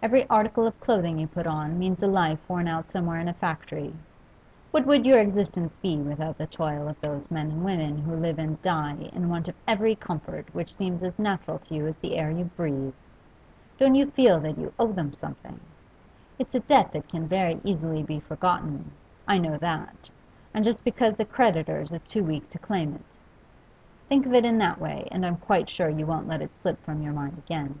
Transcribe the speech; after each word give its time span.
Every 0.00 0.28
article 0.28 0.64
of 0.64 0.78
clothing 0.78 1.18
you 1.18 1.26
put 1.26 1.44
on 1.44 1.76
means 1.76 2.00
a 2.00 2.06
life 2.06 2.38
worn 2.48 2.68
out 2.68 2.88
somewhere 2.88 3.18
in 3.18 3.26
a 3.26 3.34
factory. 3.34 3.92
What 4.70 4.86
would 4.86 5.04
your 5.04 5.18
existence 5.18 5.74
be 5.82 5.96
without 5.96 6.38
the 6.38 6.46
toil 6.46 6.86
of 6.86 7.00
those 7.00 7.32
men 7.32 7.50
and 7.50 7.64
women 7.64 7.98
who 8.02 8.14
live 8.14 8.38
and 8.38 8.62
die 8.62 9.10
in 9.12 9.28
want 9.28 9.48
of 9.48 9.56
every 9.66 9.96
comfort 9.96 10.54
which 10.54 10.76
seems 10.76 11.02
as 11.02 11.18
natural 11.18 11.58
to 11.58 11.74
you 11.74 11.84
as 11.88 11.96
the 11.96 12.16
air 12.16 12.30
you 12.30 12.44
breathe? 12.44 12.94
Don't 13.76 13.96
you 13.96 14.06
feel 14.12 14.38
that 14.38 14.56
you 14.56 14.72
owe 14.78 14.92
them 14.92 15.12
something? 15.12 15.58
It's 16.38 16.54
a 16.54 16.60
debt 16.60 16.92
that 16.92 17.08
can 17.08 17.26
very 17.26 17.60
easily 17.64 18.04
be 18.04 18.20
forgotten, 18.20 18.92
I 19.26 19.38
know 19.38 19.58
that, 19.58 20.10
and 20.54 20.64
just 20.64 20.84
because 20.84 21.16
the 21.16 21.24
creditors 21.24 21.92
are 21.92 21.98
too 21.98 22.22
weak 22.22 22.48
to 22.50 22.60
claim 22.60 22.94
it. 22.94 23.02
Think 24.08 24.26
of 24.26 24.32
it 24.34 24.44
in 24.44 24.58
that 24.58 24.80
way, 24.80 25.08
and 25.10 25.26
I'm 25.26 25.38
quite 25.38 25.68
sure 25.68 25.88
you 25.88 26.06
won't 26.06 26.28
let 26.28 26.40
it 26.40 26.52
slip 26.62 26.80
from 26.84 27.02
your 27.02 27.12
mind 27.12 27.36
again. 27.38 27.80